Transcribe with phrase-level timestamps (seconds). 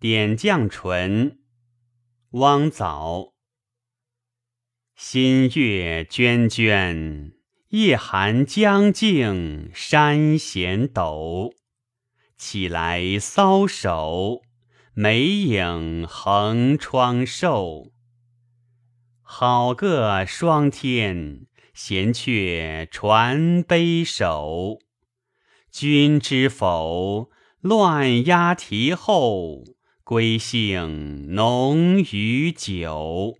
[0.00, 1.40] 点绛唇，
[2.30, 3.34] 汪藻。
[4.96, 7.34] 新月涓涓，
[7.68, 11.52] 夜寒江静，山弦抖。
[12.38, 14.40] 起来搔首，
[14.94, 17.92] 眉影横窗瘦。
[19.20, 24.78] 好个霜天，闲却传悲首。
[25.70, 27.28] 君知否？
[27.60, 29.62] 乱鸦啼后，
[30.10, 33.36] 归兴浓于酒。